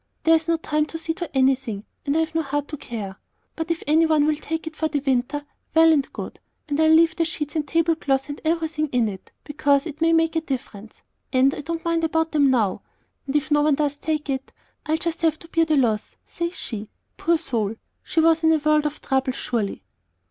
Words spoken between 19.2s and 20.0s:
surely."